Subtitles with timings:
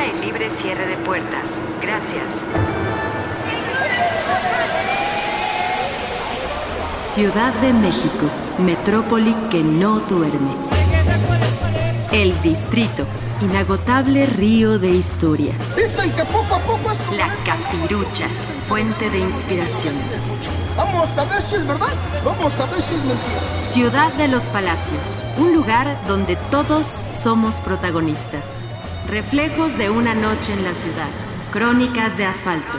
[0.00, 1.44] Autoriza el libre cierre de puertas.
[1.80, 2.44] Gracias.
[6.96, 8.26] Ciudad de México,
[8.58, 10.54] metrópoli que no duerme.
[12.12, 13.04] El distrito,
[13.40, 15.56] inagotable río de historias.
[15.76, 16.98] Dicen que poco a poco es...
[17.16, 18.26] La capirucha,
[18.68, 19.94] fuente de inspiración.
[20.76, 21.88] Vamos a ver si es verdad,
[22.24, 23.40] vamos a ver si es mentira.
[23.66, 28.42] Ciudad de los Palacios, un lugar donde todos somos protagonistas.
[29.10, 31.08] Reflejos de una noche en la ciudad.
[31.50, 32.78] Crónicas de asfalto.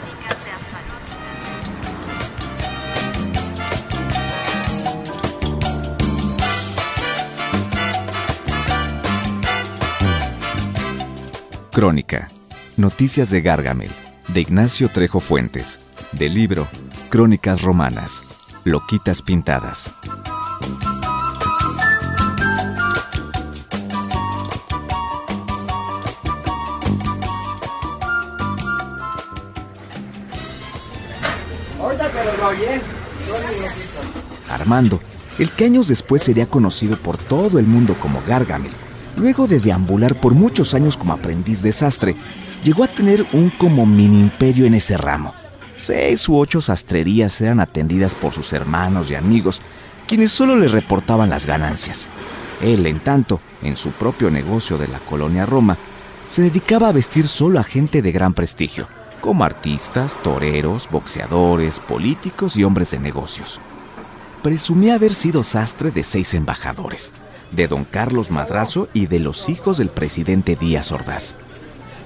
[11.73, 12.29] Crónica.
[12.77, 13.91] Noticias de Gargamel.
[14.29, 15.81] De Ignacio Trejo Fuentes.
[16.13, 16.69] Del libro
[17.09, 18.23] Crónicas Romanas.
[18.63, 19.93] Loquitas Pintadas.
[34.49, 34.99] Armando,
[35.39, 38.71] el que años después sería conocido por todo el mundo como Gargamel,
[39.15, 42.15] luego de deambular por muchos años como aprendiz de sastre,
[42.63, 45.33] llegó a tener un como mini imperio en ese ramo.
[45.75, 49.61] Seis u ocho sastrerías eran atendidas por sus hermanos y amigos,
[50.07, 52.07] quienes solo le reportaban las ganancias.
[52.61, 55.77] Él, en tanto, en su propio negocio de la colonia Roma,
[56.29, 58.87] se dedicaba a vestir solo a gente de gran prestigio,
[59.21, 63.61] como artistas, toreros, boxeadores, políticos y hombres de negocios.
[64.41, 67.13] Presumía haber sido sastre de seis embajadores,
[67.51, 71.35] de don Carlos Madrazo y de los hijos del presidente Díaz Ordaz.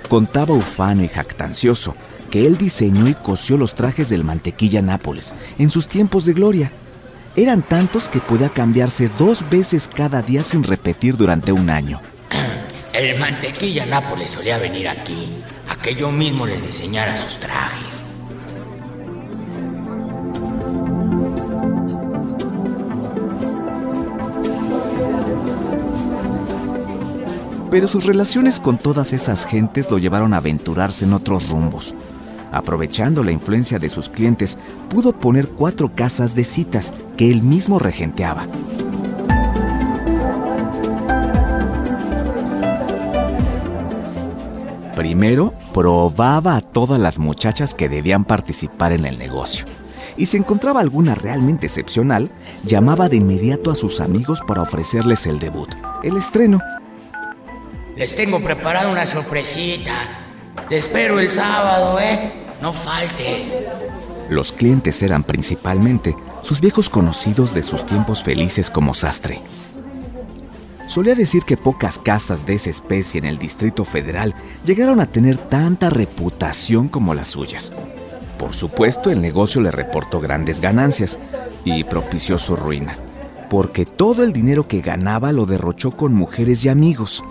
[0.09, 1.95] Contaba ufano y jactancioso
[2.29, 6.71] que él diseñó y cosió los trajes del Mantequilla Nápoles en sus tiempos de gloria.
[7.35, 12.01] Eran tantos que podía cambiarse dos veces cada día sin repetir durante un año.
[12.93, 15.29] El Mantequilla Nápoles solía venir aquí,
[15.69, 18.15] a que yo mismo le diseñara sus trajes.
[27.71, 31.93] Pero sus relaciones con todas esas gentes lo llevaron a aventurarse en otros rumbos.
[32.51, 34.57] Aprovechando la influencia de sus clientes,
[34.89, 38.47] pudo poner cuatro casas de citas que él mismo regenteaba.
[44.95, 49.65] Primero, probaba a todas las muchachas que debían participar en el negocio.
[50.15, 52.31] Y si encontraba alguna realmente excepcional,
[52.63, 55.69] llamaba de inmediato a sus amigos para ofrecerles el debut,
[56.03, 56.61] el estreno.
[57.97, 59.93] Les tengo preparada una sorpresita.
[60.69, 62.31] Te espero el sábado, ¿eh?
[62.61, 63.53] No faltes.
[64.29, 69.41] Los clientes eran principalmente sus viejos conocidos de sus tiempos felices como sastre.
[70.95, 74.33] Solía decir que pocas casas de esa especie en el Distrito Federal
[74.63, 77.73] llegaron a tener tanta reputación como las suyas.
[78.39, 81.19] Por supuesto, el negocio le reportó grandes ganancias
[81.65, 82.95] y propició su ruina,
[83.49, 87.25] porque todo el dinero que ganaba lo derrochó con mujeres y amigos.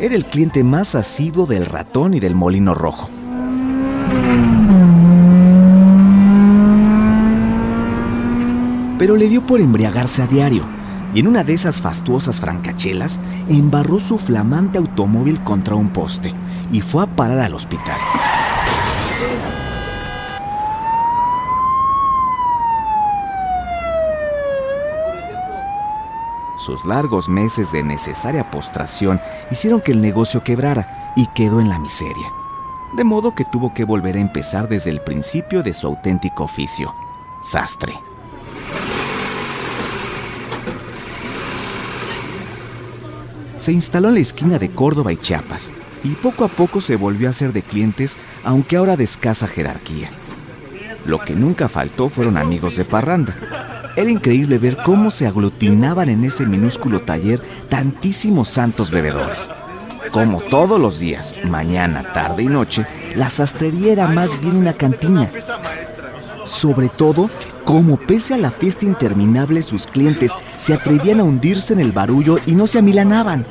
[0.00, 3.08] Era el cliente más asiduo del ratón y del molino rojo.
[8.98, 10.77] Pero le dio por embriagarse a diario
[11.14, 16.34] y en una de esas fastuosas francachelas embarró su flamante automóvil contra un poste
[16.72, 17.98] y fue a parar al hospital.
[26.68, 29.20] Sus largos meses de necesaria postración
[29.50, 32.30] hicieron que el negocio quebrara y quedó en la miseria.
[32.92, 36.94] De modo que tuvo que volver a empezar desde el principio de su auténtico oficio,
[37.40, 37.94] sastre.
[43.68, 45.70] Se instaló en la esquina de Córdoba y Chiapas
[46.02, 50.08] y poco a poco se volvió a hacer de clientes, aunque ahora de escasa jerarquía.
[51.04, 53.92] Lo que nunca faltó fueron amigos de parranda.
[53.94, 59.50] Era increíble ver cómo se aglutinaban en ese minúsculo taller tantísimos santos bebedores.
[60.12, 65.30] Como todos los días, mañana, tarde y noche, la sastrería era más bien una cantina.
[66.48, 67.30] Sobre todo,
[67.64, 72.38] como pese a la fiesta interminable sus clientes se atrevían a hundirse en el barullo
[72.46, 73.44] y no se amilanaban.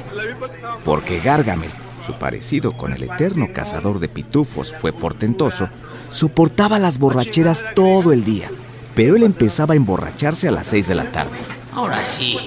[0.83, 1.69] Porque Gargamel,
[2.05, 5.69] su parecido con el eterno cazador de pitufos fue portentoso,
[6.09, 8.49] soportaba las borracheras todo el día,
[8.95, 11.37] pero él empezaba a emborracharse a las seis de la tarde.
[11.73, 12.39] Ahora sí,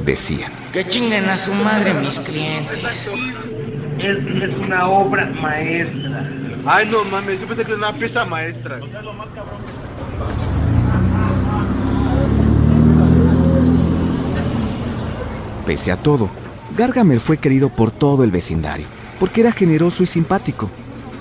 [0.00, 3.10] Decía, que chinguen a su madre mis clientes.
[3.98, 6.30] Es, es una obra maestra.
[6.64, 8.78] Ay, no mames, yo pensé que era una pieza maestra.
[15.68, 16.30] Pese a todo,
[16.78, 18.86] Gargamel fue querido por todo el vecindario,
[19.20, 20.70] porque era generoso y simpático.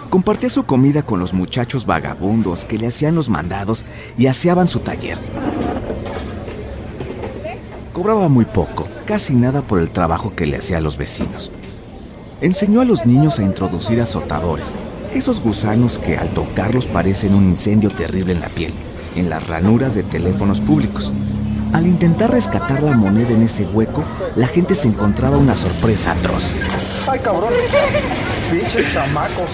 [0.10, 3.84] Compartía su comida con los muchachos vagabundos que le hacían los mandados
[4.18, 5.18] y aseaban su taller.
[7.92, 11.52] Cobraba muy poco, casi nada por el trabajo que le hacía a los vecinos.
[12.40, 14.74] Enseñó a los niños a introducir azotadores,
[15.14, 18.74] esos gusanos que al tocarlos parecen un incendio terrible en la piel,
[19.18, 21.12] en las ranuras de teléfonos públicos.
[21.74, 24.04] Al intentar rescatar la moneda en ese hueco,
[24.36, 26.54] la gente se encontraba una sorpresa atroz.
[27.10, 27.54] ¡Ay, cabrón!
[28.50, 29.50] ¡Pinches chamacos!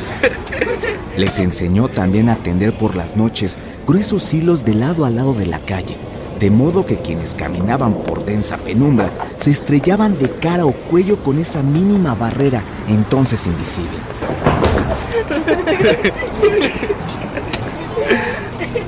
[1.18, 3.58] Les enseñó también a tender por las noches
[3.88, 5.98] gruesos hilos de lado a lado de la calle,
[6.40, 11.40] de modo que quienes caminaban por densa penumbra se estrellaban de cara o cuello con
[11.40, 13.98] esa mínima barrera entonces invisible.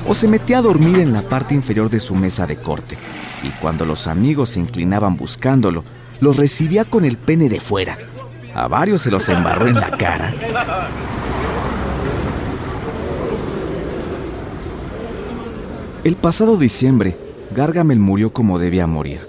[0.08, 2.96] O se metía a dormir en la parte inferior de su mesa de corte,
[3.42, 5.82] y cuando los amigos se inclinaban buscándolo,
[6.20, 7.98] los recibía con el pene de fuera.
[8.54, 10.32] A varios se los embarró en la cara.
[16.04, 17.18] El pasado diciembre,
[17.54, 19.20] Gargamel murió como debía morir.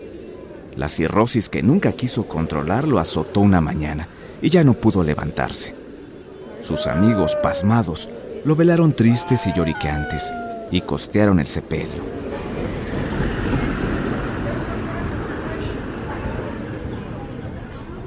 [0.75, 4.07] La cirrosis que nunca quiso controlar lo azotó una mañana
[4.43, 5.73] y ya no pudo levantarse.
[6.61, 8.09] Sus amigos, pasmados,
[8.45, 10.31] lo velaron tristes y lloriqueantes
[10.71, 12.17] y costearon el sepelio.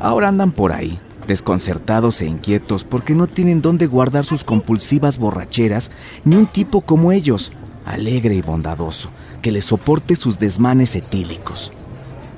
[0.01, 5.91] Ahora andan por ahí, desconcertados e inquietos porque no tienen dónde guardar sus compulsivas borracheras
[6.25, 7.53] ni un tipo como ellos,
[7.85, 9.11] alegre y bondadoso,
[9.43, 11.73] que les soporte sus desmanes etílicos.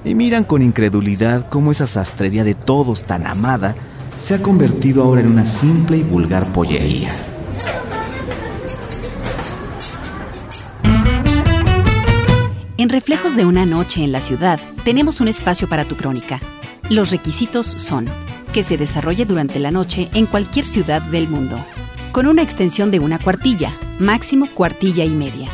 [0.05, 3.77] Y miran con incredulidad cómo esa sastrería de todos tan amada
[4.19, 7.11] se ha convertido ahora en una simple y vulgar pollería.
[12.93, 16.39] Reflejos de una noche en la ciudad, tenemos un espacio para tu crónica.
[16.91, 18.05] Los requisitos son
[18.53, 21.57] que se desarrolle durante la noche en cualquier ciudad del mundo,
[22.13, 25.49] con una extensión de una cuartilla, máximo cuartilla y media.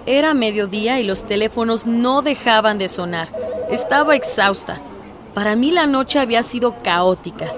[0.08, 3.30] Era mediodía y los teléfonos no dejaban de sonar.
[3.72, 4.80] Estaba exhausta.
[5.34, 7.52] Para mí la noche había sido caótica.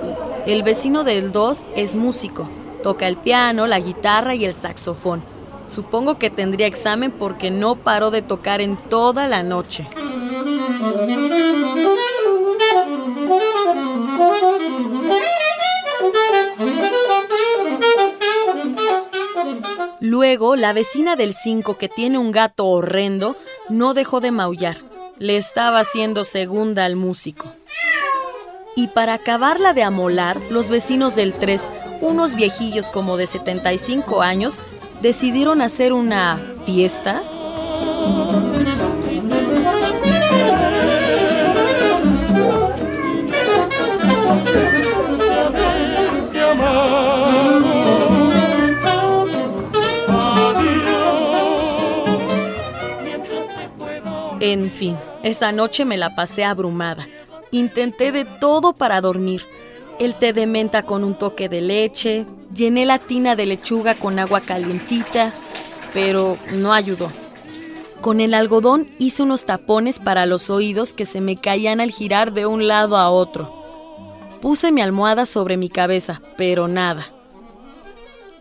[0.45, 2.49] El vecino del 2 es músico.
[2.83, 5.21] Toca el piano, la guitarra y el saxofón.
[5.68, 9.85] Supongo que tendría examen porque no paró de tocar en toda la noche.
[20.09, 23.35] Luego, la vecina del 5, que tiene un gato horrendo,
[23.68, 24.78] no dejó de maullar.
[25.18, 27.47] Le estaba haciendo segunda al músico.
[28.73, 31.61] Y para acabarla de amolar, los vecinos del 3,
[31.99, 34.61] unos viejillos como de 75 años,
[35.02, 37.21] decidieron hacer una fiesta.
[54.49, 57.06] En fin, esa noche me la pasé abrumada.
[57.51, 59.42] Intenté de todo para dormir.
[59.99, 62.25] El té de menta con un toque de leche,
[62.56, 65.33] llené la tina de lechuga con agua calientita,
[65.94, 67.09] pero no ayudó.
[67.99, 72.31] Con el algodón hice unos tapones para los oídos que se me caían al girar
[72.31, 73.54] de un lado a otro.
[74.42, 77.06] Puse mi almohada sobre mi cabeza, pero nada.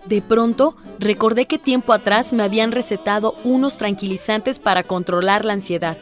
[0.09, 5.99] De pronto, recordé que tiempo atrás me habían recetado unos tranquilizantes para controlar la ansiedad.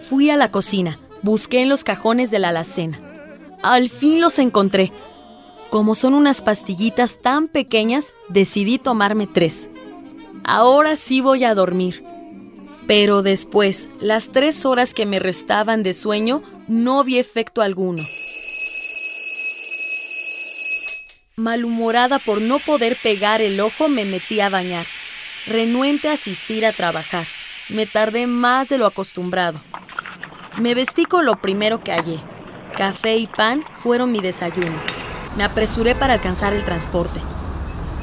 [0.00, 2.98] Fui a la cocina, busqué en los cajones de la alacena.
[3.62, 4.92] Al fin los encontré.
[5.70, 9.68] Como son unas pastillitas tan pequeñas, decidí tomarme tres.
[10.44, 12.04] Ahora sí voy a dormir.
[12.86, 18.02] Pero después, las tres horas que me restaban de sueño, no vi efecto alguno.
[21.38, 24.86] Malhumorada por no poder pegar el ojo, me metí a bañar.
[25.46, 27.26] Renuente a asistir a trabajar.
[27.68, 29.60] Me tardé más de lo acostumbrado.
[30.56, 32.18] Me vestí con lo primero que hallé.
[32.74, 34.78] Café y pan fueron mi desayuno.
[35.36, 37.20] Me apresuré para alcanzar el transporte.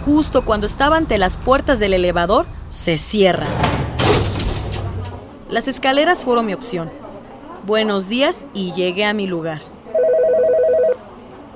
[0.05, 3.49] Justo cuando estaba ante las puertas del elevador, se cierran.
[5.49, 6.91] Las escaleras fueron mi opción.
[7.65, 9.72] Buenos días y llegué a mi lugar.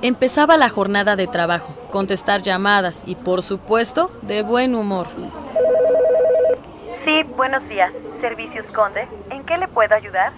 [0.04, 5.08] Empezaba la jornada de trabajo, contestar llamadas y, por supuesto, de buen humor.
[7.04, 7.92] Sí, buenos días.
[8.22, 9.08] Servicios Conde.
[9.32, 10.34] ¿En qué le puedo ayudar?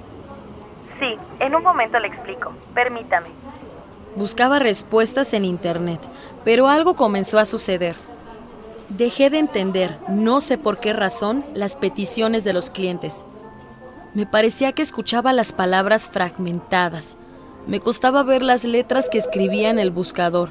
[0.98, 2.54] Sí, en un momento le explico.
[2.74, 3.28] Permítame.
[4.16, 6.00] Buscaba respuestas en Internet,
[6.46, 7.98] pero algo comenzó a suceder.
[8.88, 13.25] Dejé de entender, no sé por qué razón, las peticiones de los clientes.
[14.13, 17.18] Me parecía que escuchaba las palabras fragmentadas
[17.68, 20.50] me costaba ver las letras que escribía en el buscador.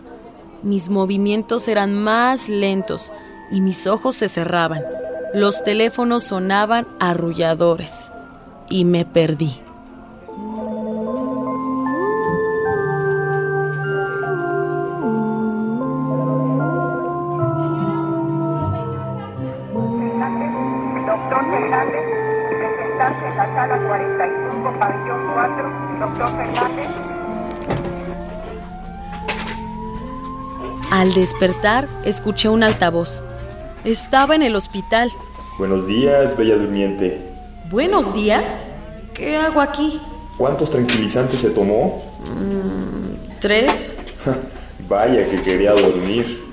[0.63, 3.13] Mis movimientos eran más lentos
[3.51, 4.85] y mis ojos se cerraban.
[5.35, 8.13] Los teléfonos sonaban arrulladores
[8.71, 9.61] y me perdí.
[23.09, 25.73] En la sala 45, pabellón 4.
[26.01, 26.87] Doctor Fernández.
[30.91, 33.23] Al despertar, escuché un altavoz.
[33.85, 35.11] Estaba en el hospital.
[35.59, 37.21] Buenos días, bella durmiente.
[37.71, 38.47] ¿Buenos días?
[39.15, 40.01] ¿Qué hago aquí?
[40.37, 42.03] ¿Cuántos tranquilizantes se tomó?
[42.25, 43.91] Mm, ¿Tres?
[44.89, 46.45] Vaya que quería dormir.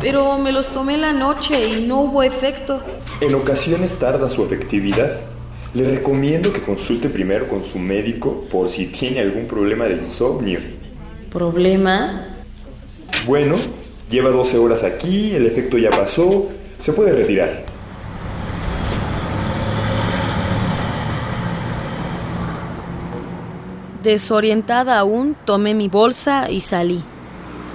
[0.00, 2.80] Pero me los tomé la noche y no hubo efecto.
[3.20, 5.10] En ocasiones tarda su efectividad.
[5.72, 10.58] Le recomiendo que consulte primero con su médico por si tiene algún problema de insomnio.
[11.30, 12.26] ¿Problema?
[13.24, 13.54] Bueno,
[14.10, 16.48] lleva 12 horas aquí, el efecto ya pasó,
[16.80, 17.64] se puede retirar.
[24.02, 27.04] Desorientada aún, tomé mi bolsa y salí.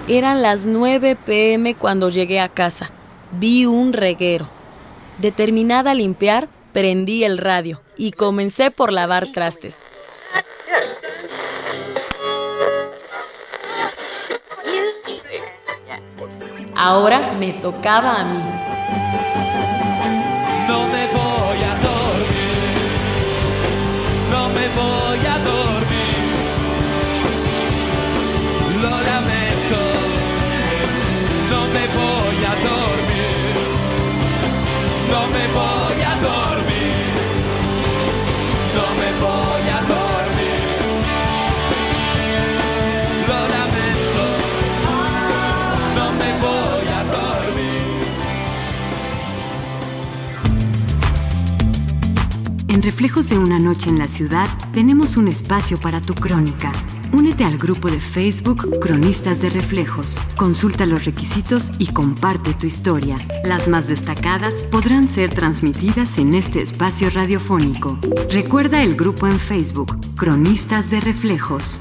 [0.09, 2.91] Eran las 9 pm cuando llegué a casa.
[3.39, 4.49] Vi un reguero.
[5.17, 9.79] Determinada a limpiar, prendí el radio y comencé por lavar trastes.
[16.75, 18.54] Ahora me tocaba a mí.
[52.85, 56.71] Reflejos de una noche en la ciudad tenemos un espacio para tu crónica.
[57.11, 60.19] Únete al grupo de Facebook Cronistas de Reflejos.
[60.37, 63.15] Consulta los requisitos y comparte tu historia.
[63.43, 67.97] Las más destacadas podrán ser transmitidas en este espacio radiofónico.
[68.29, 71.79] Recuerda el grupo en Facebook Cronistas de Reflejos.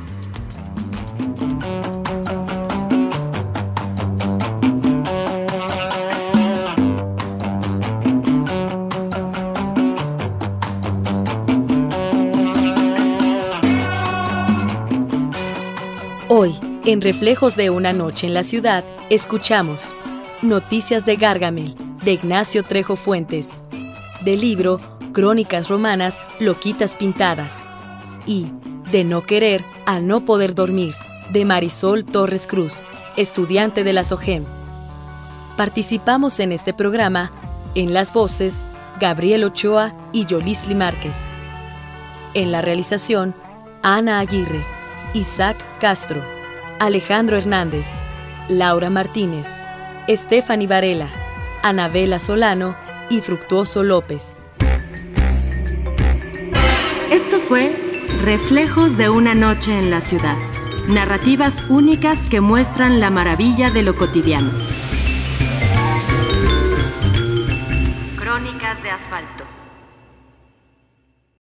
[16.29, 16.55] Hoy,
[16.87, 19.95] en Reflejos de una noche en la ciudad, escuchamos
[20.41, 23.63] Noticias de Gargamel, de Ignacio Trejo Fuentes,
[24.25, 24.81] del libro
[25.13, 27.53] Crónicas Romanas, Loquitas Pintadas,
[28.25, 28.51] y
[28.91, 30.95] De no querer a no poder dormir,
[31.31, 32.83] de Marisol Torres Cruz,
[33.19, 34.45] estudiante de la SOGEM.
[35.59, 37.33] Participamos en este programa
[37.75, 38.63] en las voces
[38.99, 41.17] Gabriel Ochoa y Yolisli Márquez.
[42.33, 43.35] En la realización,
[43.83, 44.65] Ana Aguirre,
[45.15, 46.25] Isaac Castro,
[46.81, 47.87] Alejandro Hernández,
[48.49, 49.47] Laura Martínez,
[50.09, 51.09] Stephanie Varela,
[51.63, 52.75] Anabela Solano
[53.09, 54.37] y Fructuoso López.
[57.13, 57.73] Esto fue
[58.25, 60.37] Reflejos de una noche en la ciudad.
[60.89, 64.51] Narrativas únicas que muestran la maravilla de lo cotidiano.
[68.17, 69.45] Crónicas de asfalto.